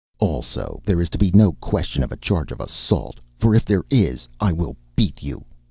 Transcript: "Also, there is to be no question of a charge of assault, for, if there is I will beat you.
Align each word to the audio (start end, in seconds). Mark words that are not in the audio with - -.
"Also, 0.19 0.81
there 0.83 0.99
is 0.99 1.09
to 1.11 1.19
be 1.19 1.29
no 1.31 1.51
question 1.51 2.01
of 2.01 2.11
a 2.11 2.17
charge 2.17 2.51
of 2.51 2.59
assault, 2.59 3.19
for, 3.37 3.53
if 3.53 3.65
there 3.65 3.83
is 3.91 4.27
I 4.39 4.51
will 4.51 4.75
beat 4.95 5.21
you. 5.21 5.45